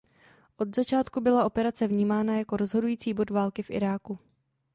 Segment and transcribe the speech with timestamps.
[0.57, 4.19] Od začátku byla operace vnímána jako rozhodující bod války v Iráku.